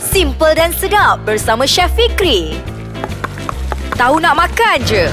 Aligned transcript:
Simple 0.00 0.56
dan 0.56 0.72
sedap 0.72 1.20
bersama 1.28 1.68
Chef 1.68 1.92
Fikri. 1.92 2.56
Tahu 4.00 4.16
nak 4.16 4.32
makan 4.32 4.80
je. 4.88 5.12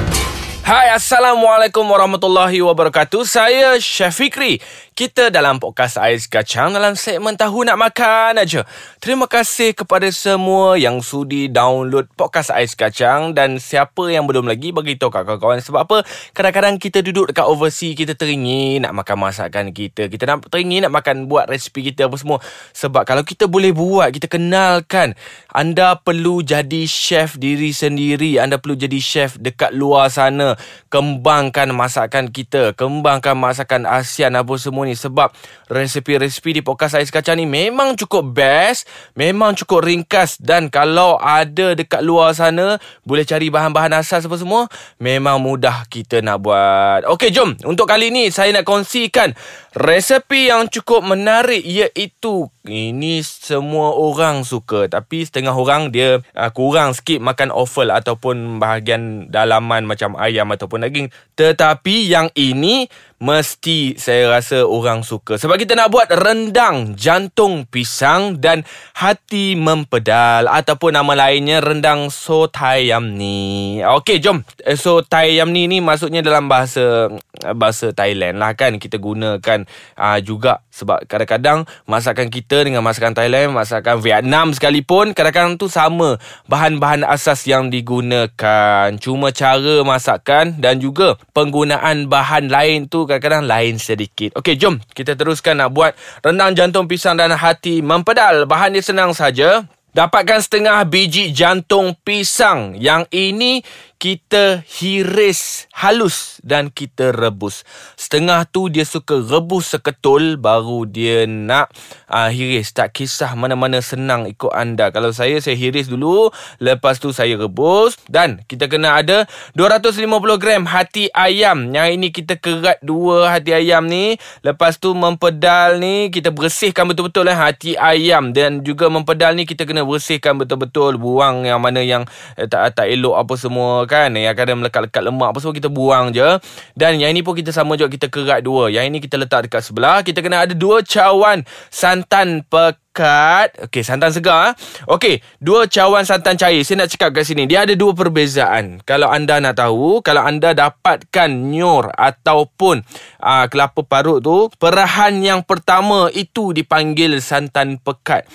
Hai 0.63 0.95
Assalamualaikum 0.95 1.83
warahmatullahi 1.83 2.59
wabarakatuh 2.59 3.23
Saya 3.23 3.79
Chef 3.83 4.15
Fikri 4.19 4.59
Kita 4.97 5.29
dalam 5.29 5.61
podcast 5.61 6.01
Ais 6.01 6.25
Kacang 6.25 6.73
Dalam 6.73 6.97
segmen 6.97 7.37
Tahu 7.37 7.69
Nak 7.69 7.77
Makan 7.77 8.41
aja. 8.41 8.65
Terima 8.97 9.29
kasih 9.29 9.77
kepada 9.77 10.09
semua 10.09 10.73
yang 10.73 11.05
sudi 11.05 11.45
download 11.45 12.09
podcast 12.17 12.49
Ais 12.49 12.73
Kacang 12.73 13.37
Dan 13.37 13.61
siapa 13.61 14.09
yang 14.09 14.25
belum 14.25 14.49
lagi 14.49 14.73
beritahu 14.73 15.13
kat 15.13 15.21
kawan-kawan 15.29 15.61
Sebab 15.61 15.85
apa? 15.85 15.97
Kadang-kadang 16.33 16.81
kita 16.81 17.05
duduk 17.05 17.29
dekat 17.29 17.45
overseas 17.45 17.93
Kita 17.93 18.17
teringin 18.17 18.89
nak 18.89 18.97
makan 18.97 19.21
masakan 19.21 19.69
kita 19.69 20.09
Kita 20.09 20.25
nak 20.25 20.49
teringin 20.49 20.89
nak 20.89 20.97
makan 20.97 21.29
buat 21.29 21.45
resipi 21.45 21.93
kita 21.93 22.09
apa 22.09 22.17
semua 22.17 22.41
Sebab 22.73 23.05
kalau 23.05 23.21
kita 23.21 23.45
boleh 23.45 23.77
buat 23.77 24.09
Kita 24.09 24.25
kenalkan 24.25 25.13
Anda 25.53 26.01
perlu 26.01 26.41
jadi 26.41 26.89
chef 26.89 27.37
diri 27.37 27.69
sendiri 27.69 28.41
Anda 28.41 28.57
perlu 28.57 28.73
jadi 28.73 28.97
chef 28.97 29.37
dekat 29.37 29.77
luar 29.77 30.09
sana 30.09 30.57
kembangkan 30.87 31.75
masakan 31.75 32.31
kita, 32.31 32.71
kembangkan 32.73 33.35
masakan 33.35 33.83
ASEAN 33.83 34.39
apa 34.39 34.55
semua 34.55 34.86
ni 34.87 34.95
sebab 34.95 35.35
resepi-resepi 35.67 36.55
di 36.55 36.61
podcast 36.63 36.95
Ais 36.95 37.11
Kacang 37.11 37.35
ni 37.35 37.43
memang 37.43 37.99
cukup 37.99 38.31
best, 38.31 38.87
memang 39.19 39.53
cukup 39.59 39.83
ringkas 39.83 40.39
dan 40.39 40.71
kalau 40.71 41.19
ada 41.19 41.75
dekat 41.75 41.99
luar 41.99 42.31
sana 42.31 42.79
boleh 43.03 43.27
cari 43.27 43.51
bahan-bahan 43.51 43.99
asas 43.99 44.23
apa 44.23 44.37
semua, 44.39 44.71
memang 45.03 45.43
mudah 45.43 45.83
kita 45.91 46.23
nak 46.23 46.39
buat. 46.39 47.03
Okey, 47.11 47.35
jom. 47.35 47.59
Untuk 47.67 47.91
kali 47.91 48.07
ni 48.07 48.31
saya 48.31 48.55
nak 48.55 48.63
kongsikan 48.63 49.35
resepi 49.77 50.49
yang 50.49 50.65
cukup 50.71 51.05
menarik 51.05 51.61
iaitu 51.61 52.49
ini 52.65 53.21
semua 53.21 53.93
orang 53.93 54.41
suka 54.41 54.89
tapi 54.89 55.21
setengah 55.21 55.53
orang 55.53 55.93
dia 55.93 56.17
uh, 56.33 56.49
kurang 56.49 56.97
sikit 56.97 57.21
makan 57.21 57.53
offal 57.53 57.93
ataupun 57.93 58.57
bahagian 58.57 59.29
dalaman 59.29 59.85
macam 59.85 60.17
ayam 60.17 60.49
ataupun 60.49 60.81
daging 60.81 61.13
tetapi 61.37 62.09
yang 62.09 62.33
ini 62.33 62.89
mesti 63.17 63.97
saya 63.97 64.29
rasa 64.29 64.65
orang 64.65 65.01
suka. 65.01 65.41
Sebab 65.41 65.57
kita 65.57 65.73
nak 65.73 65.89
buat 65.89 66.05
rendang 66.13 66.93
jantung 66.93 67.65
pisang 67.65 68.37
dan 68.37 68.61
hati 68.93 69.57
mempedal. 69.57 70.45
Ataupun 70.45 70.93
nama 70.93 71.27
lainnya 71.27 71.61
rendang 71.61 72.13
so 72.13 72.45
tayam 72.45 73.17
ni. 73.17 73.81
Okey 73.81 74.21
jom. 74.21 74.45
Eh, 74.61 74.77
so 74.77 75.01
tayam 75.01 75.49
ni 75.49 75.65
ni 75.65 75.81
maksudnya 75.81 76.21
dalam 76.21 76.45
bahasa 76.45 77.09
bahasa 77.57 77.89
Thailand 77.93 78.37
lah 78.37 78.53
kan. 78.53 78.77
Kita 78.77 79.01
gunakan 79.01 79.65
uh, 79.97 80.19
juga. 80.21 80.61
Sebab 80.69 81.09
kadang-kadang 81.09 81.65
masakan 81.89 82.29
kita 82.29 82.61
dengan 82.61 82.85
masakan 82.85 83.17
Thailand 83.17 83.49
masakan 83.49 83.97
Vietnam 83.97 84.53
sekalipun 84.53 85.17
kadang-kadang 85.17 85.57
tu 85.57 85.65
sama. 85.65 86.21
Bahan-bahan 86.45 87.01
asas 87.01 87.49
yang 87.49 87.73
digunakan. 87.73 88.93
Cuma 89.01 89.33
cara 89.33 89.81
masakan 89.81 90.61
dan 90.61 90.77
juga 90.77 91.17
penggunaan 91.33 92.05
bahan 92.05 92.53
lain 92.53 92.85
tu 92.85 93.06
kadang-kadang 93.07 93.47
lain 93.47 93.79
sedikit. 93.79 94.35
Okey, 94.37 94.59
jom 94.59 94.83
kita 94.91 95.15
teruskan 95.15 95.63
nak 95.63 95.71
buat 95.71 95.95
rendang 96.21 96.53
jantung 96.53 96.85
pisang 96.85 97.15
dan 97.15 97.31
hati 97.31 97.79
mempedal. 97.79 98.43
Bahan 98.43 98.75
dia 98.75 98.83
senang 98.83 99.15
saja. 99.15 99.63
Dapatkan 99.95 100.43
setengah 100.43 100.83
biji 100.83 101.31
jantung 101.31 101.95
pisang. 102.03 102.75
Yang 102.75 103.07
ini 103.15 103.63
kita 103.97 104.61
hiris 104.61 105.65
halus 105.73 106.37
dan 106.45 106.69
kita 106.69 107.09
rebus. 107.09 107.65
Setengah 107.97 108.45
tu 108.45 108.69
dia 108.69 108.85
suka 108.85 109.17
rebus 109.17 109.73
seketul 109.73 110.37
baru 110.37 110.85
dia 110.85 111.25
nak 111.25 111.73
uh, 112.05 112.29
hiris. 112.29 112.77
Tak 112.77 112.93
kisah 112.93 113.33
mana-mana 113.33 113.81
senang 113.81 114.29
ikut 114.29 114.53
anda. 114.53 114.93
Kalau 114.93 115.09
saya, 115.09 115.41
saya 115.41 115.57
hiris 115.57 115.89
dulu. 115.89 116.29
Lepas 116.61 117.01
tu 117.01 117.09
saya 117.09 117.33
rebus. 117.33 117.97
Dan 118.05 118.45
kita 118.45 118.69
kena 118.69 119.01
ada 119.01 119.25
250 119.57 120.05
gram 120.37 120.69
hati 120.69 121.09
ayam. 121.17 121.73
Yang 121.73 121.87
ini 121.97 122.07
kita 122.13 122.37
kerat 122.37 122.77
dua 122.85 123.33
hati 123.33 123.57
ayam 123.57 123.89
ni. 123.89 124.21
Lepas 124.45 124.77
tu 124.77 124.93
mempedal 124.93 125.81
ni 125.81 126.13
kita 126.13 126.29
bersihkan 126.29 126.85
betul-betul 126.85 127.33
eh, 127.33 127.37
hati 127.37 127.73
ayam. 127.73 128.29
Dan 128.29 128.61
juga 128.61 128.93
mempedal 128.93 129.33
ni 129.33 129.49
kita 129.49 129.65
kena 129.65 129.86
bersihkan 129.87 130.35
betul-betul. 130.35 130.99
Buang 130.99 131.47
yang 131.47 131.63
mana 131.63 131.79
yang 131.79 132.03
eh, 132.35 132.45
tak, 132.45 132.75
tak 132.75 132.91
elok 132.91 133.15
apa 133.15 133.33
semua 133.39 133.87
kan 133.87 134.11
yang 134.11 134.35
kadang 134.35 134.59
melekat-lekat 134.59 135.01
lemak 135.01 135.31
apa 135.31 135.39
semua 135.39 135.55
kita 135.55 135.71
buang 135.71 136.11
je 136.11 136.27
dan 136.75 136.99
yang 136.99 137.15
ini 137.15 137.23
pun 137.23 137.33
kita 137.33 137.55
sama 137.55 137.79
juga 137.79 137.95
kita 137.95 138.11
kerat 138.11 138.43
dua 138.43 138.67
yang 138.67 138.83
ini 138.83 138.99
kita 138.99 139.15
letak 139.15 139.47
dekat 139.47 139.63
sebelah 139.63 140.03
kita 140.03 140.19
kena 140.19 140.43
ada 140.43 140.51
dua 140.51 140.83
cawan 140.83 141.47
santan 141.71 142.41
pekat. 142.49 143.53
Okey, 143.69 143.85
santan 143.85 144.09
segar. 144.09 144.51
Ah. 144.51 144.51
Okey, 144.89 145.21
dua 145.37 145.69
cawan 145.69 146.01
santan 146.01 146.33
cair. 146.33 146.65
Saya 146.65 146.83
nak 146.83 146.89
cakap 146.89 147.13
kat 147.13 147.29
sini. 147.29 147.45
Dia 147.45 147.63
ada 147.69 147.77
dua 147.77 147.93
perbezaan. 147.93 148.81
Kalau 148.81 149.11
anda 149.13 149.37
nak 149.37 149.61
tahu, 149.61 150.01
kalau 150.01 150.25
anda 150.25 150.57
dapatkan 150.57 151.29
nyor 151.29 151.93
ataupun 151.93 152.81
uh, 153.21 153.45
kelapa 153.51 153.85
parut 153.85 154.25
tu, 154.25 154.49
perahan 154.57 155.13
yang 155.21 155.45
pertama 155.45 156.09
itu 156.09 156.51
dipanggil 156.57 157.21
santan 157.21 157.77
pekat. 157.77 158.25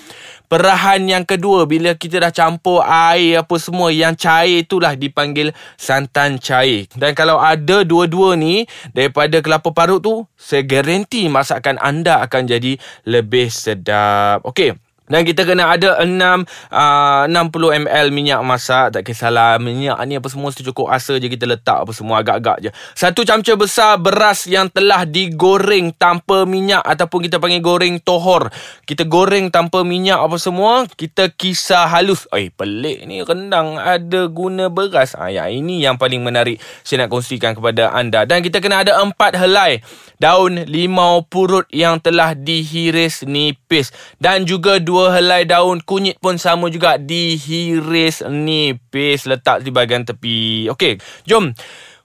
Perahan 0.53 1.09
yang 1.09 1.25
kedua 1.25 1.65
bila 1.65 1.97
kita 1.97 2.21
dah 2.21 2.29
campur 2.29 2.85
air 2.85 3.41
apa 3.41 3.57
semua 3.57 3.89
yang 3.89 4.13
cair 4.13 4.61
itulah 4.61 4.93
dipanggil 4.93 5.49
santan 5.81 6.37
cair. 6.37 6.85
Dan 6.93 7.17
kalau 7.17 7.41
ada 7.41 7.81
dua-dua 7.81 8.37
ni 8.37 8.69
daripada 8.93 9.41
kelapa 9.41 9.73
parut 9.73 10.05
tu, 10.05 10.29
saya 10.37 10.61
garanti 10.61 11.25
masakan 11.25 11.81
anda 11.81 12.21
akan 12.21 12.45
jadi 12.45 12.77
lebih 13.01 13.49
sedap. 13.49 14.45
Okey. 14.45 14.77
Dan 15.13 15.29
kita 15.29 15.45
kena 15.45 15.69
ada 15.69 16.01
6 16.01 16.09
uh, 16.09 17.29
60 17.29 17.85
ml 17.85 18.07
minyak 18.09 18.41
masak. 18.41 18.97
Tak 18.97 19.05
kisahlah 19.05 19.61
minyak 19.61 20.01
ni 20.09 20.17
apa 20.17 20.25
semua 20.25 20.49
Secukup 20.49 20.89
asa 20.89 21.21
je 21.21 21.29
kita 21.29 21.45
letak 21.45 21.85
apa 21.85 21.93
semua 21.93 22.25
agak-agak 22.25 22.57
je. 22.65 22.69
Satu 22.97 23.21
camca 23.21 23.53
besar 23.53 24.01
beras 24.01 24.49
yang 24.49 24.73
telah 24.73 25.05
digoreng 25.05 25.93
tanpa 25.93 26.49
minyak 26.49 26.81
Ataupun 26.81 27.29
kita 27.29 27.37
panggil 27.37 27.61
goreng 27.61 28.01
tohor. 28.01 28.49
Kita 28.89 29.05
goreng 29.05 29.53
tanpa 29.53 29.85
minyak 29.85 30.17
apa 30.17 30.41
semua 30.41 30.89
Kita 30.89 31.29
kisar 31.29 31.93
halus. 31.93 32.25
Eh 32.33 32.49
pelik 32.49 33.05
ni 33.05 33.21
rendang 33.21 33.77
ada 33.77 34.25
guna 34.25 34.73
beras. 34.73 35.13
Ha, 35.13 35.29
ya, 35.29 35.45
Ini 35.45 35.85
yang 35.93 36.01
paling 36.01 36.25
menarik 36.25 36.57
Saya 36.81 37.05
nak 37.05 37.13
kongsikan 37.13 37.53
kepada 37.53 37.93
anda. 37.93 38.25
Dan 38.25 38.41
kita 38.41 38.57
kena 38.57 38.81
ada 38.81 38.97
4 38.97 39.13
helai 39.37 39.85
Daun 40.23 40.63
limau 40.71 41.27
purut 41.27 41.67
yang 41.67 41.99
telah 41.99 42.31
dihiris 42.31 43.27
nipis. 43.27 43.91
Dan 44.23 44.47
juga 44.47 44.79
dua 44.79 45.02
helai 45.11 45.43
daun 45.43 45.81
kunyit 45.83 46.21
pun 46.21 46.39
sama 46.39 46.69
juga 46.71 46.95
dihiris 47.01 48.23
nipis 48.29 49.27
letak 49.27 49.65
di 49.65 49.73
bahagian 49.73 50.05
tepi. 50.07 50.69
Okey, 50.71 51.01
jom. 51.27 51.51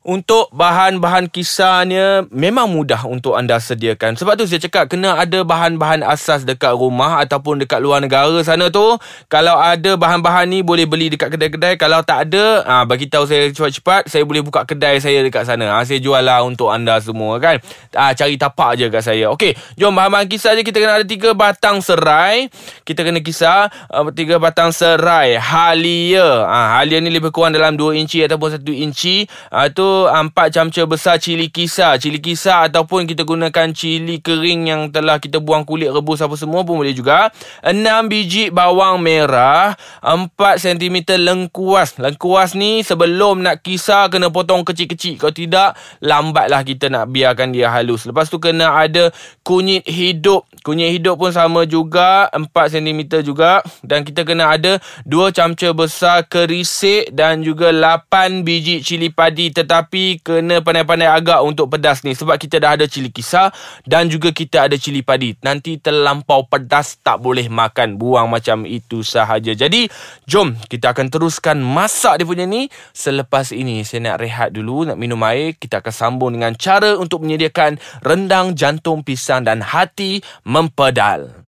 Untuk 0.06 0.46
bahan-bahan 0.54 1.26
kisahnya 1.26 2.22
memang 2.30 2.70
mudah 2.70 3.02
untuk 3.10 3.34
anda 3.34 3.58
sediakan. 3.58 4.14
Sebab 4.14 4.38
tu 4.38 4.46
saya 4.46 4.62
cakap 4.62 4.86
kena 4.86 5.18
ada 5.18 5.42
bahan-bahan 5.42 6.06
asas 6.06 6.46
dekat 6.46 6.70
rumah 6.70 7.18
ataupun 7.18 7.58
dekat 7.58 7.82
luar 7.82 7.98
negara 7.98 8.38
sana 8.46 8.70
tu. 8.70 8.94
Kalau 9.26 9.58
ada 9.58 9.98
bahan-bahan 9.98 10.46
ni 10.54 10.62
boleh 10.62 10.86
beli 10.86 11.10
dekat 11.10 11.34
kedai-kedai. 11.34 11.74
Kalau 11.82 12.06
tak 12.06 12.30
ada, 12.30 12.62
ah 12.62 12.86
bagi 12.86 13.10
tahu 13.10 13.26
saya 13.26 13.50
cepat-cepat, 13.50 14.06
saya 14.06 14.22
boleh 14.22 14.46
buka 14.46 14.62
kedai 14.62 15.02
saya 15.02 15.18
dekat 15.26 15.50
sana. 15.50 15.66
Ha, 15.66 15.82
saya 15.82 15.98
jual 15.98 16.22
lah 16.22 16.46
untuk 16.46 16.70
anda 16.70 17.02
semua 17.02 17.42
kan. 17.42 17.58
Ah 17.90 18.14
cari 18.14 18.38
tapak 18.38 18.78
je 18.78 18.86
kat 18.94 19.02
saya. 19.02 19.34
Okey, 19.34 19.58
jom 19.74 19.90
bahan-bahan 19.98 20.30
kisah 20.30 20.54
je 20.54 20.62
kita 20.62 20.78
kena 20.78 21.02
ada 21.02 21.06
tiga 21.10 21.34
batang 21.34 21.82
serai. 21.82 22.46
Kita 22.86 23.02
kena 23.02 23.18
kisah 23.18 23.66
uh, 23.90 24.06
tiga 24.14 24.38
batang 24.38 24.70
serai 24.70 25.42
halia. 25.42 26.46
Ah 26.46 26.78
halia 26.78 27.02
ni 27.02 27.10
lebih 27.10 27.34
kurang 27.34 27.50
dalam 27.50 27.74
2 27.74 27.98
inci 27.98 28.22
ataupun 28.22 28.62
1 28.62 28.62
inci. 28.86 29.26
Ah 29.50 29.66
tu 29.66 29.87
empat 30.08 30.54
camca 30.54 30.82
besar 30.88 31.16
cili 31.22 31.52
kisar. 31.52 32.00
Cili 32.00 32.18
kisar 32.18 32.68
ataupun 32.68 33.08
kita 33.08 33.24
gunakan 33.24 33.72
cili 33.72 34.20
kering 34.22 34.68
yang 34.68 34.82
telah 34.92 35.16
kita 35.22 35.40
buang 35.40 35.64
kulit 35.64 35.88
rebus 35.92 36.20
apa 36.24 36.36
semua 36.36 36.64
pun 36.64 36.80
boleh 36.80 36.92
juga. 36.92 37.32
Enam 37.60 38.06
biji 38.08 38.52
bawang 38.52 39.00
merah. 39.00 39.76
Empat 40.04 40.60
sentimeter 40.60 41.16
lengkuas. 41.16 41.96
Lengkuas 41.96 42.52
ni 42.58 42.84
sebelum 42.84 43.40
nak 43.44 43.64
kisar 43.64 44.12
kena 44.12 44.28
potong 44.28 44.62
kecil-kecil. 44.62 45.16
Kalau 45.18 45.34
tidak, 45.34 45.78
lambatlah 46.04 46.62
kita 46.62 46.90
nak 46.92 47.10
biarkan 47.10 47.52
dia 47.52 47.70
halus. 47.72 48.04
Lepas 48.08 48.28
tu 48.28 48.38
kena 48.42 48.74
ada 48.76 49.10
kunyit 49.44 49.86
hidup. 49.88 50.44
Kunyit 50.68 51.00
hidup 51.00 51.16
pun 51.16 51.32
sama 51.32 51.64
juga. 51.64 52.28
Empat 52.36 52.76
sentimeter 52.76 53.24
juga. 53.24 53.64
Dan 53.80 54.04
kita 54.04 54.28
kena 54.28 54.52
ada 54.52 54.76
dua 55.08 55.32
camca 55.32 55.72
besar 55.72 56.28
kerisik 56.28 57.08
dan 57.16 57.40
juga 57.40 57.72
lapan 57.72 58.44
biji 58.44 58.84
cili 58.84 59.08
padi. 59.08 59.48
Tetapi 59.48 59.78
tapi 59.78 60.18
kena 60.20 60.58
pandai-pandai 60.60 61.06
agak 61.06 61.40
untuk 61.46 61.70
pedas 61.72 62.04
ni 62.04 62.12
sebab 62.12 62.36
kita 62.36 62.60
dah 62.60 62.76
ada 62.76 62.84
cili 62.84 63.14
kisar 63.14 63.54
dan 63.88 64.10
juga 64.12 64.34
kita 64.34 64.68
ada 64.68 64.76
cili 64.76 65.00
padi. 65.00 65.32
Nanti 65.40 65.80
terlampau 65.80 66.44
pedas 66.44 67.00
tak 67.00 67.24
boleh 67.24 67.48
makan. 67.48 67.96
Buang 67.96 68.28
macam 68.28 68.68
itu 68.68 69.00
sahaja. 69.00 69.56
Jadi, 69.56 69.88
jom 70.28 70.52
kita 70.68 70.92
akan 70.92 71.08
teruskan 71.08 71.56
masak 71.64 72.20
dia 72.20 72.28
punya 72.28 72.44
ni. 72.44 72.68
Selepas 72.92 73.48
ini 73.54 73.80
saya 73.80 74.12
nak 74.12 74.20
rehat 74.20 74.52
dulu, 74.52 74.84
nak 74.84 75.00
minum 75.00 75.24
air. 75.24 75.56
Kita 75.56 75.80
akan 75.80 75.94
sambung 75.94 76.36
dengan 76.36 76.52
cara 76.58 76.98
untuk 77.00 77.24
menyediakan 77.24 77.80
rendang 78.04 78.52
jantung 78.52 79.00
pisang 79.00 79.46
dan 79.46 79.64
hati 79.64 80.20
mempedal. 80.58 81.46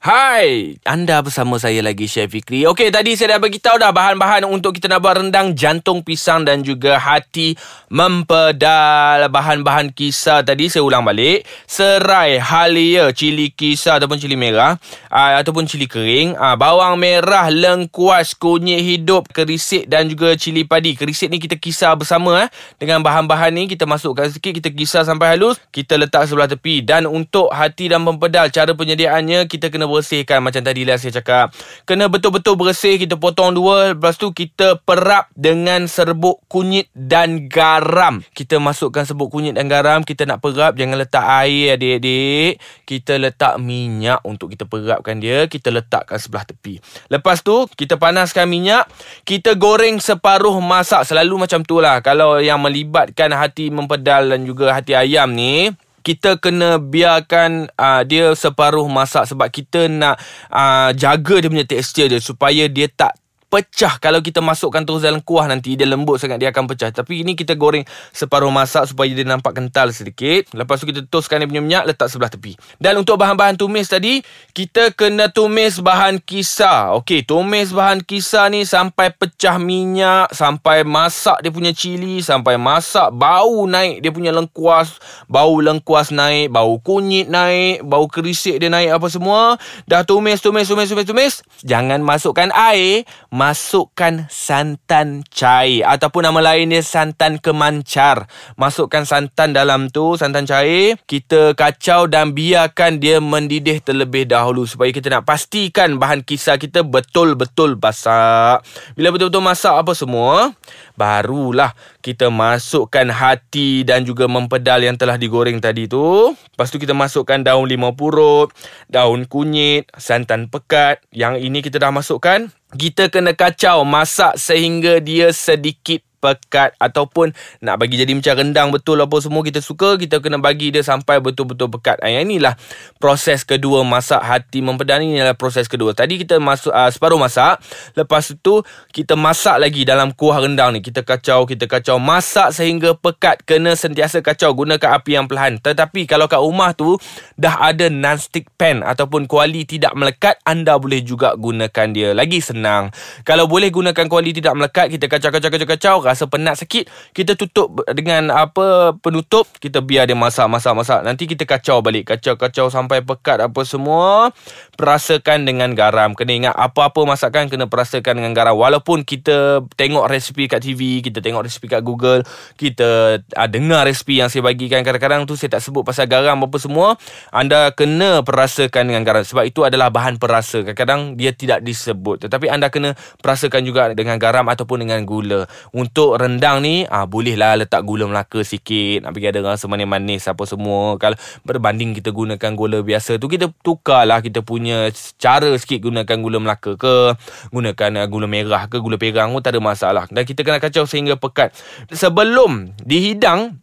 Hai, 0.00 0.80
anda 0.88 1.20
bersama 1.20 1.60
saya 1.60 1.84
lagi 1.84 2.08
Chef 2.08 2.32
Fikri. 2.32 2.64
Okey, 2.64 2.88
tadi 2.88 3.20
saya 3.20 3.36
dah 3.36 3.44
bagi 3.44 3.60
tahu 3.60 3.76
dah 3.76 3.92
bahan-bahan 3.92 4.48
untuk 4.48 4.72
kita 4.80 4.88
nak 4.88 5.04
buat 5.04 5.20
rendang 5.20 5.52
jantung 5.52 6.00
pisang 6.00 6.40
dan 6.40 6.64
juga 6.64 6.96
hati 6.96 7.52
mempedal. 7.92 9.28
Bahan-bahan 9.28 9.92
kisar 9.92 10.40
tadi 10.40 10.72
saya 10.72 10.88
ulang 10.88 11.04
balik. 11.04 11.44
Serai, 11.68 12.40
halia, 12.40 13.12
cili 13.12 13.52
kisar 13.52 14.00
ataupun 14.00 14.16
cili 14.16 14.40
merah 14.40 14.80
aa, 15.12 15.42
ataupun 15.42 15.68
cili 15.68 15.84
kering, 15.90 16.32
aa, 16.38 16.56
bawang 16.56 16.96
merah, 16.96 17.50
lengkuas, 17.52 18.32
kunyit 18.38 18.80
hidup, 18.80 19.28
kerisik 19.28 19.84
dan 19.90 20.08
juga 20.08 20.32
cili 20.38 20.64
padi. 20.64 20.96
Kerisik 20.96 21.28
ni 21.28 21.42
kita 21.42 21.58
kisar 21.58 21.98
bersama 21.98 22.46
eh. 22.46 22.48
Dengan 22.80 23.02
bahan-bahan 23.04 23.50
ni 23.52 23.68
kita 23.68 23.84
masukkan 23.84 24.30
sikit, 24.30 24.54
kita 24.54 24.72
kisar 24.72 25.02
sampai 25.04 25.36
halus, 25.36 25.58
kita 25.74 26.00
letak 26.00 26.24
sebelah 26.30 26.48
tepi. 26.48 26.80
Dan 26.80 27.04
untuk 27.04 27.50
hati 27.52 27.90
dan 27.90 28.00
mempedal, 28.00 28.48
cara 28.48 28.72
penyediaannya 28.72 29.44
kita 29.50 29.68
kena 29.68 29.89
bersihkan 29.90 30.40
macam 30.40 30.62
tadi 30.62 30.86
lah 30.86 30.96
saya 30.96 31.18
cakap. 31.18 31.50
Kena 31.84 32.06
betul-betul 32.06 32.54
bersih, 32.54 32.96
kita 32.96 33.18
potong 33.18 33.52
dua. 33.52 33.92
Lepas 33.92 34.16
tu 34.16 34.30
kita 34.30 34.78
perap 34.78 35.28
dengan 35.34 35.90
serbuk 35.90 36.40
kunyit 36.46 36.86
dan 36.94 37.50
garam. 37.50 38.22
Kita 38.32 38.62
masukkan 38.62 39.02
serbuk 39.02 39.34
kunyit 39.34 39.58
dan 39.58 39.66
garam, 39.66 40.06
kita 40.06 40.24
nak 40.24 40.38
perap, 40.38 40.78
jangan 40.78 40.96
letak 40.96 41.26
air 41.26 41.74
adik-adik. 41.74 42.62
Kita 42.86 43.18
letak 43.18 43.58
minyak 43.58 44.22
untuk 44.22 44.54
kita 44.54 44.64
perapkan 44.70 45.18
dia, 45.18 45.50
kita 45.50 45.74
letakkan 45.74 46.16
sebelah 46.16 46.46
tepi. 46.46 46.78
Lepas 47.10 47.42
tu, 47.42 47.66
kita 47.74 47.98
panaskan 47.98 48.46
minyak, 48.46 48.86
kita 49.26 49.58
goreng 49.58 49.98
separuh 49.98 50.56
masak. 50.62 51.02
Selalu 51.04 51.46
macam 51.46 51.66
tu 51.66 51.82
lah. 51.82 51.98
Kalau 52.00 52.38
yang 52.38 52.62
melibatkan 52.62 53.34
hati 53.34 53.74
mempedal 53.74 54.30
dan 54.30 54.46
juga 54.46 54.70
hati 54.70 54.94
ayam 54.94 55.34
ni, 55.34 55.74
kita 56.00 56.40
kena 56.40 56.80
biarkan 56.80 57.68
uh, 57.76 58.02
dia 58.08 58.32
separuh 58.32 58.88
masak 58.88 59.28
sebab 59.28 59.52
kita 59.52 59.86
nak 59.92 60.16
uh, 60.48 60.90
jaga 60.96 61.44
dia 61.44 61.52
punya 61.52 61.68
tekstur 61.68 62.08
dia 62.08 62.20
supaya 62.20 62.64
dia 62.72 62.88
tak 62.88 63.19
pecah 63.50 63.98
kalau 63.98 64.22
kita 64.22 64.38
masukkan 64.38 64.86
terus 64.86 65.02
dalam 65.02 65.18
kuah 65.18 65.50
nanti 65.50 65.74
dia 65.74 65.82
lembut 65.84 66.22
sangat 66.22 66.38
dia 66.38 66.54
akan 66.54 66.70
pecah. 66.70 66.94
Tapi 66.94 67.26
ini 67.26 67.34
kita 67.34 67.58
goreng 67.58 67.82
separuh 68.14 68.48
masak 68.48 68.86
supaya 68.86 69.10
dia 69.10 69.26
nampak 69.26 69.58
kental 69.58 69.90
sedikit. 69.90 70.46
Lepas 70.54 70.78
tu 70.78 70.86
kita 70.86 71.02
toskan 71.10 71.42
dia 71.42 71.50
punya 71.50 71.60
minyak 71.60 71.84
letak 71.90 72.06
sebelah 72.06 72.30
tepi. 72.30 72.54
Dan 72.78 73.02
untuk 73.02 73.18
bahan-bahan 73.18 73.58
tumis 73.58 73.90
tadi 73.90 74.22
kita 74.54 74.94
kena 74.94 75.34
tumis 75.34 75.82
bahan 75.82 76.22
kisar. 76.22 76.94
Okey 77.02 77.26
tumis 77.26 77.74
bahan 77.74 78.06
kisar 78.06 78.54
ni 78.54 78.62
sampai 78.62 79.10
pecah 79.10 79.58
minyak 79.58 80.30
sampai 80.30 80.86
masak 80.86 81.42
dia 81.42 81.50
punya 81.50 81.74
cili 81.74 82.22
sampai 82.22 82.54
masak 82.54 83.10
bau 83.10 83.66
naik 83.66 83.98
dia 84.06 84.14
punya 84.14 84.30
lengkuas 84.30 85.02
bau 85.26 85.58
lengkuas 85.58 86.14
naik 86.14 86.54
bau 86.54 86.78
kunyit 86.78 87.26
naik 87.26 87.82
bau 87.82 88.06
kerisik 88.06 88.62
dia 88.62 88.70
naik 88.70 88.94
apa 88.94 89.10
semua. 89.10 89.58
Dah 89.90 90.06
tumis 90.06 90.38
tumis 90.38 90.70
tumis 90.70 90.86
tumis 90.86 91.06
tumis. 91.10 91.34
Jangan 91.66 91.98
masukkan 91.98 92.54
air 92.54 93.02
masukkan 93.40 94.28
santan 94.28 95.24
cair 95.32 95.80
ataupun 95.88 96.28
nama 96.28 96.52
lain 96.52 96.76
dia 96.76 96.84
santan 96.84 97.40
kemancar. 97.40 98.28
Masukkan 98.60 99.08
santan 99.08 99.56
dalam 99.56 99.88
tu, 99.88 100.20
santan 100.20 100.44
cair. 100.44 101.00
Kita 101.08 101.56
kacau 101.56 102.04
dan 102.04 102.36
biarkan 102.36 103.00
dia 103.00 103.16
mendidih 103.16 103.80
terlebih 103.80 104.28
dahulu 104.28 104.68
supaya 104.68 104.92
kita 104.92 105.08
nak 105.08 105.24
pastikan 105.24 105.96
bahan 105.96 106.20
kisar 106.20 106.60
kita 106.60 106.84
betul-betul 106.84 107.80
basah. 107.80 108.60
Bila 108.92 109.08
betul-betul 109.08 109.40
masak 109.40 109.72
apa 109.72 109.96
semua, 109.96 110.52
barulah 111.00 111.72
kita 112.04 112.28
masukkan 112.28 113.08
hati 113.08 113.88
dan 113.88 114.04
juga 114.04 114.28
mempedal 114.28 114.84
yang 114.84 115.00
telah 115.00 115.16
digoreng 115.16 115.64
tadi 115.64 115.88
tu. 115.88 116.36
Lepas 116.36 116.68
tu 116.68 116.76
kita 116.76 116.92
masukkan 116.92 117.40
daun 117.40 117.64
limau 117.64 117.96
purut, 117.96 118.52
daun 118.92 119.24
kunyit, 119.24 119.88
santan 119.96 120.52
pekat. 120.52 121.00
Yang 121.08 121.48
ini 121.48 121.64
kita 121.64 121.80
dah 121.80 121.88
masukkan 121.88 122.52
kita 122.74 123.10
kena 123.10 123.34
kacau 123.34 123.82
masak 123.82 124.38
sehingga 124.38 125.02
dia 125.02 125.34
sedikit 125.34 126.02
pekat 126.20 126.76
ataupun 126.76 127.32
nak 127.64 127.80
bagi 127.80 127.96
jadi 127.96 128.12
macam 128.12 128.36
rendang 128.36 128.68
betul 128.70 129.00
apa 129.00 129.16
semua 129.18 129.40
kita 129.40 129.64
suka 129.64 129.96
kita 129.96 130.20
kena 130.20 130.36
bagi 130.36 130.70
dia 130.70 130.84
sampai 130.84 131.18
betul-betul 131.18 131.72
pekat. 131.72 131.98
Ah, 132.04 132.12
yang 132.12 132.28
inilah 132.28 132.54
proses 133.00 133.42
kedua 133.42 133.82
masak 133.82 134.20
hati 134.20 134.60
mempedal 134.60 135.00
ini 135.00 135.18
adalah 135.18 135.34
proses 135.34 135.66
kedua. 135.66 135.96
Tadi 135.96 136.20
kita 136.20 136.36
masuk 136.36 136.70
uh, 136.70 136.92
separuh 136.92 137.16
masak 137.16 137.58
lepas 137.96 138.22
itu 138.30 138.62
kita 138.92 139.16
masak 139.16 139.56
lagi 139.58 139.88
dalam 139.88 140.12
kuah 140.12 140.44
rendang 140.44 140.76
ni. 140.76 140.84
Kita 140.84 141.02
kacau 141.02 141.48
kita 141.48 141.64
kacau 141.66 141.96
masak 141.96 142.52
sehingga 142.52 142.92
pekat 142.94 143.42
kena 143.48 143.72
sentiasa 143.74 144.20
kacau 144.20 144.52
gunakan 144.52 145.00
api 145.00 145.16
yang 145.16 145.26
perlahan. 145.26 145.56
Tetapi 145.58 146.04
kalau 146.04 146.28
kat 146.28 146.38
rumah 146.38 146.76
tu 146.76 147.00
dah 147.40 147.56
ada 147.72 147.88
non-stick 147.88 148.52
pan 148.60 148.84
ataupun 148.84 149.24
kuali 149.24 149.64
tidak 149.64 149.96
melekat 149.96 150.36
anda 150.44 150.76
boleh 150.76 151.00
juga 151.00 151.32
gunakan 151.34 151.86
dia. 151.96 152.12
Lagi 152.12 152.44
senang. 152.44 152.92
Kalau 153.24 153.48
boleh 153.48 153.72
gunakan 153.72 154.06
kuali 154.06 154.36
tidak 154.36 154.52
melekat 154.58 154.92
kita 154.92 155.08
kacau-kacau-kacau 155.08 156.02
rasa 156.10 156.26
penat 156.26 156.58
sikit 156.58 156.90
kita 157.14 157.38
tutup 157.38 157.86
dengan 157.94 158.30
apa 158.34 158.96
penutup. 158.98 159.46
Kita 159.58 159.82
biar 159.84 160.06
dia 160.06 160.16
masak 160.16 160.46
masak 160.46 160.72
masak. 160.74 161.00
Nanti 161.06 161.26
kita 161.26 161.46
kacau 161.46 161.82
balik. 161.84 162.10
Kacau 162.10 162.34
kacau 162.34 162.66
sampai 162.72 163.02
pekat 163.04 163.44
apa 163.44 163.60
semua. 163.62 164.34
Perasakan 164.74 165.44
dengan 165.44 165.74
garam. 165.76 166.16
Kena 166.16 166.32
ingat 166.32 166.54
apa-apa 166.56 167.04
masakan 167.04 167.52
kena 167.52 167.68
perasakan 167.68 168.22
dengan 168.22 168.32
garam. 168.32 168.56
Walaupun 168.56 169.04
kita 169.04 169.62
tengok 169.76 170.08
resipi 170.08 170.48
kat 170.48 170.64
TV 170.64 171.04
kita 171.04 171.20
tengok 171.20 171.44
resipi 171.44 171.68
kat 171.68 171.84
Google 171.84 172.24
kita 172.56 173.20
uh, 173.20 173.48
dengar 173.50 173.84
resipi 173.84 174.18
yang 174.18 174.32
saya 174.32 174.40
bagikan 174.40 174.80
kadang-kadang 174.80 175.28
tu 175.28 175.36
saya 175.36 175.58
tak 175.58 175.62
sebut 175.62 175.84
pasal 175.84 176.08
garam 176.08 176.40
apa 176.40 176.56
semua. 176.56 176.96
Anda 177.28 177.70
kena 177.76 178.24
perasakan 178.24 178.88
dengan 178.88 179.04
garam. 179.04 179.22
Sebab 179.22 179.44
itu 179.44 179.62
adalah 179.68 179.92
bahan 179.92 180.16
perasa. 180.16 180.64
Kadang-kadang 180.64 181.20
dia 181.20 181.36
tidak 181.36 181.60
disebut. 181.60 182.26
Tetapi 182.26 182.48
anda 182.48 182.72
kena 182.72 182.96
perasakan 183.20 183.60
juga 183.60 183.92
dengan 183.92 184.16
garam 184.16 184.48
ataupun 184.48 184.80
dengan 184.88 185.04
gula. 185.04 185.44
Untuk 185.76 185.99
untuk 186.00 186.16
rendang 186.16 186.64
ni 186.64 186.88
ah 186.88 187.04
bolehlah 187.04 187.60
letak 187.60 187.84
gula 187.84 188.08
Melaka 188.08 188.40
sikit 188.40 189.04
nak 189.04 189.12
bagi 189.12 189.28
ada 189.28 189.44
rasa 189.44 189.68
manis-manis 189.68 190.24
apa 190.32 190.48
semua. 190.48 190.96
Kalau 190.96 191.12
berbanding 191.44 191.92
kita 191.92 192.08
gunakan 192.08 192.56
gula 192.56 192.80
biasa 192.80 193.20
tu 193.20 193.28
kita 193.28 193.52
tukarlah 193.60 194.24
kita 194.24 194.40
punya 194.40 194.88
cara 195.20 195.52
sikit 195.60 195.84
gunakan 195.84 196.16
gula 196.24 196.40
Melaka 196.40 196.80
ke 196.80 197.12
gunakan 197.52 198.00
uh, 198.00 198.06
gula 198.08 198.24
merah 198.24 198.64
ke 198.64 198.80
gula 198.80 198.96
perang 198.96 199.36
pun 199.36 199.44
tak 199.44 199.52
ada 199.52 199.60
masalah. 199.60 200.08
Dan 200.08 200.24
kita 200.24 200.40
kena 200.40 200.56
kacau 200.56 200.88
sehingga 200.88 201.20
pekat. 201.20 201.52
Sebelum 201.92 202.72
dihidang 202.80 203.60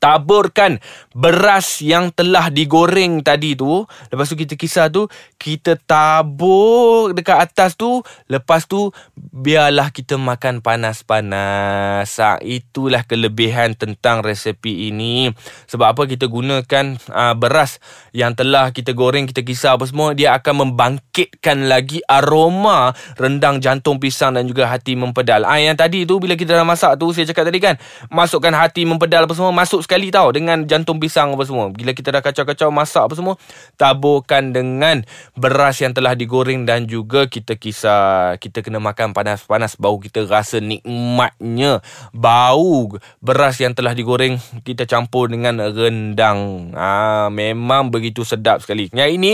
taburkan 0.00 0.80
beras 1.12 1.84
yang 1.84 2.08
telah 2.10 2.48
digoreng 2.48 3.20
tadi 3.20 3.54
tu. 3.54 3.84
Lepas 4.08 4.32
tu 4.32 4.36
kita 4.40 4.56
kisar 4.56 4.88
tu 4.88 5.06
kita 5.36 5.76
tabur 5.76 7.12
dekat 7.12 7.38
atas 7.38 7.76
tu. 7.76 8.00
Lepas 8.26 8.64
tu 8.64 8.90
biarlah 9.14 9.92
kita 9.92 10.16
makan 10.16 10.64
panas-panas. 10.64 12.08
Ha, 12.18 12.40
itulah 12.40 13.04
kelebihan 13.04 13.76
tentang 13.76 14.24
resepi 14.24 14.88
ini. 14.88 15.30
Sebab 15.68 15.86
apa? 15.92 16.02
Kita 16.08 16.26
gunakan 16.26 16.96
uh, 17.12 17.36
beras 17.36 17.76
yang 18.16 18.32
telah 18.32 18.72
kita 18.72 18.96
goreng 18.96 19.28
kita 19.28 19.44
kisar 19.44 19.76
apa 19.76 19.84
semua 19.84 20.16
dia 20.16 20.32
akan 20.34 20.66
membangkitkan 20.66 21.68
lagi 21.68 22.00
aroma 22.08 22.96
rendang 23.20 23.60
jantung 23.60 24.00
pisang 24.00 24.32
dan 24.32 24.48
juga 24.48 24.66
hati 24.66 24.96
mempedal. 24.96 25.44
Ah 25.44 25.60
yang 25.60 25.76
tadi 25.76 26.08
tu 26.08 26.16
bila 26.16 26.34
kita 26.34 26.56
dah 26.56 26.64
masak 26.64 26.96
tu 26.96 27.12
saya 27.12 27.28
cakap 27.28 27.52
tadi 27.52 27.60
kan 27.60 27.76
masukkan 28.08 28.50
hati 28.56 28.88
mempedal 28.88 29.28
apa 29.28 29.34
semua 29.36 29.52
masuk 29.52 29.84
sekali 29.90 30.14
tau 30.14 30.30
dengan 30.30 30.62
jantung 30.70 31.02
pisang 31.02 31.34
apa 31.34 31.42
semua. 31.42 31.66
Bila 31.74 31.90
kita 31.90 32.14
dah 32.14 32.22
kacau-kacau 32.22 32.70
masak 32.70 33.10
apa 33.10 33.14
semua, 33.18 33.34
taburkan 33.74 34.54
dengan 34.54 35.02
beras 35.34 35.82
yang 35.82 35.90
telah 35.90 36.14
digoreng 36.14 36.62
dan 36.62 36.86
juga 36.86 37.26
kita 37.26 37.58
kisar. 37.58 38.38
Kita 38.38 38.62
kena 38.62 38.78
makan 38.78 39.10
panas-panas 39.10 39.74
bau 39.74 39.98
kita 39.98 40.30
rasa 40.30 40.62
nikmatnya. 40.62 41.82
Bau 42.14 42.94
beras 43.18 43.58
yang 43.58 43.74
telah 43.74 43.98
digoreng 43.98 44.38
kita 44.62 44.86
campur 44.86 45.26
dengan 45.26 45.58
rendang. 45.58 46.70
Ah 46.78 47.26
ha, 47.26 47.34
memang 47.34 47.90
begitu 47.90 48.22
sedap 48.22 48.62
sekali. 48.62 48.86
Yang 48.94 49.10
ini 49.18 49.32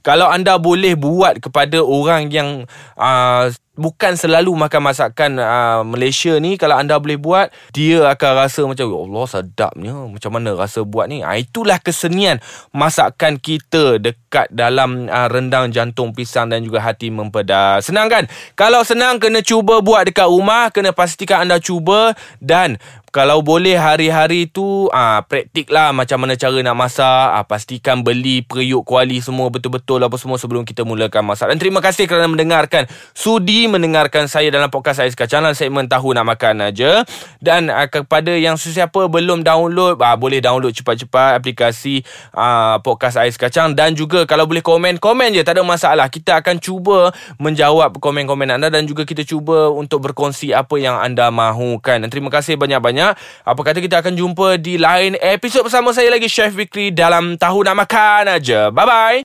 kalau 0.00 0.32
anda 0.32 0.56
boleh 0.56 0.96
buat 0.96 1.44
kepada 1.44 1.84
orang 1.84 2.32
yang 2.32 2.64
uh, 2.96 3.52
bukan 3.80 4.12
selalu 4.12 4.52
makan 4.52 4.92
masakan 4.92 5.40
uh, 5.40 5.80
Malaysia 5.88 6.36
ni 6.36 6.60
kalau 6.60 6.76
anda 6.76 7.00
boleh 7.00 7.16
buat 7.16 7.48
dia 7.72 8.04
akan 8.12 8.30
rasa 8.36 8.60
macam 8.68 8.84
ya 8.84 8.98
Allah 9.00 9.24
sedapnya. 9.24 9.94
Macam 9.96 10.30
mana 10.36 10.52
rasa 10.52 10.84
buat 10.84 11.08
ni? 11.08 11.24
Uh, 11.24 11.40
itulah 11.40 11.80
kesenian 11.80 12.36
masakan 12.76 13.40
kita 13.40 13.96
dekat 13.96 14.52
dalam 14.52 15.08
uh, 15.08 15.28
rendang 15.32 15.72
jantung 15.72 16.12
pisang 16.12 16.52
dan 16.52 16.60
juga 16.60 16.84
hati 16.84 17.08
mempedal 17.08 17.80
senang 17.80 18.12
kan? 18.12 18.28
Kalau 18.52 18.84
senang 18.84 19.16
kena 19.16 19.40
cuba 19.40 19.80
buat 19.80 20.04
dekat 20.04 20.28
rumah 20.28 20.68
kena 20.68 20.92
pastikan 20.92 21.48
anda 21.48 21.56
cuba 21.56 22.12
dan 22.44 22.76
kalau 23.10 23.42
boleh 23.42 23.74
hari-hari 23.74 24.46
tu 24.46 24.86
ah 24.94 25.26
praktik 25.26 25.66
lah 25.66 25.90
macam 25.90 26.22
mana 26.22 26.38
cara 26.38 26.54
nak 26.62 26.78
masak 26.78 27.26
ah, 27.34 27.42
pastikan 27.42 28.06
beli 28.06 28.46
periuk 28.46 28.86
kuali 28.86 29.18
semua 29.18 29.50
betul-betul 29.50 29.98
apa 29.98 30.14
semua 30.14 30.38
sebelum 30.38 30.62
kita 30.62 30.86
mulakan 30.86 31.26
masak. 31.26 31.50
Dan 31.50 31.58
terima 31.58 31.82
kasih 31.82 32.06
kerana 32.06 32.30
mendengarkan 32.30 32.86
sudi 33.10 33.66
mendengarkan 33.66 34.30
saya 34.30 34.54
dalam 34.54 34.70
podcast 34.70 35.02
Ais 35.02 35.18
Kacang 35.18 35.42
dalam 35.42 35.58
segmen 35.58 35.90
tahu 35.90 36.14
nak 36.14 36.22
makan 36.22 36.70
aja. 36.70 37.02
Dan 37.42 37.66
ah, 37.74 37.90
kepada 37.90 38.30
yang 38.38 38.54
sesiapa 38.54 39.10
belum 39.10 39.42
download 39.42 39.98
ah, 39.98 40.14
boleh 40.14 40.38
download 40.38 40.70
cepat-cepat 40.70 41.34
aplikasi 41.42 42.06
ah, 42.30 42.78
podcast 42.78 43.18
Ais 43.18 43.34
Kacang. 43.34 43.74
Dan 43.74 43.98
juga 43.98 44.22
kalau 44.22 44.46
boleh 44.46 44.62
komen 44.62 45.02
komen 45.02 45.34
je 45.34 45.42
tak 45.42 45.58
ada 45.58 45.66
masalah. 45.66 46.06
Kita 46.06 46.38
akan 46.38 46.62
cuba 46.62 47.10
menjawab 47.42 47.98
komen-komen 47.98 48.54
anda 48.54 48.70
dan 48.70 48.86
juga 48.86 49.02
kita 49.02 49.26
cuba 49.26 49.66
untuk 49.74 50.06
berkongsi 50.06 50.54
apa 50.54 50.78
yang 50.78 50.94
anda 50.94 51.26
mahukan. 51.34 52.06
Dan 52.06 52.06
terima 52.06 52.30
kasih 52.30 52.54
banyak-banyak 52.54 52.99
apa 53.46 53.60
kata 53.64 53.80
kita 53.80 54.04
akan 54.04 54.12
jumpa 54.12 54.60
di 54.60 54.76
lain 54.76 55.16
episod 55.16 55.64
bersama 55.64 55.96
saya 55.96 56.12
lagi 56.12 56.28
Chef 56.28 56.52
Fikri 56.52 56.92
dalam 56.92 57.40
Tahu 57.40 57.64
Nak 57.64 57.76
Makan 57.86 58.24
aja. 58.36 58.68
Bye 58.68 58.86
bye. 58.86 59.18